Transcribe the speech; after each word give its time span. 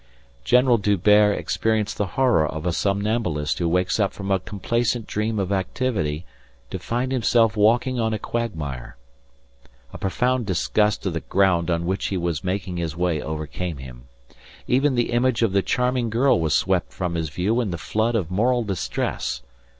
General 0.43 0.79
D'Hubert 0.79 1.33
experienced 1.37 1.97
the 1.97 2.07
horror 2.17 2.43
of 2.47 2.65
a 2.65 2.71
somnambulist 2.73 3.59
who 3.59 3.69
wakes 3.69 3.99
up 3.99 4.13
from 4.13 4.31
a 4.31 4.39
complacent 4.39 5.05
dream 5.05 5.37
of 5.37 5.51
activity 5.51 6.25
to 6.71 6.79
find 6.79 7.11
himself 7.11 7.55
walking 7.55 7.99
on 7.99 8.11
a 8.11 8.17
quagmire. 8.17 8.97
A 9.93 9.99
profound 9.99 10.47
disgust 10.47 11.05
of 11.05 11.13
the 11.13 11.19
ground 11.19 11.69
on 11.69 11.85
which 11.85 12.07
he 12.07 12.17
was 12.17 12.43
making 12.43 12.77
his 12.77 12.97
way 12.97 13.21
overcame 13.21 13.77
him. 13.77 14.05
Even 14.67 14.95
the 14.95 15.11
image 15.11 15.43
of 15.43 15.51
the 15.51 15.61
charming 15.61 16.09
girl 16.09 16.39
was 16.39 16.55
swept 16.55 16.91
from 16.91 17.13
his 17.13 17.29
view 17.29 17.61
in 17.61 17.69
the 17.69 17.77
flood 17.77 18.15
of 18.15 18.31
moral 18.31 18.63
distress. 18.63 19.43